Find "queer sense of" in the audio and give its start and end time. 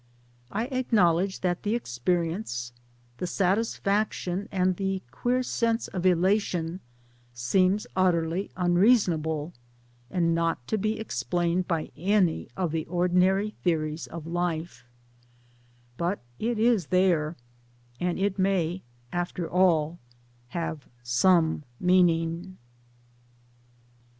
5.11-6.07